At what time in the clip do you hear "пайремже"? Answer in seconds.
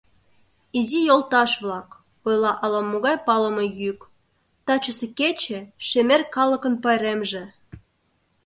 6.83-7.43